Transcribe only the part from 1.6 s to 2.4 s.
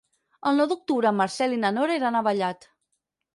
na Nora iran a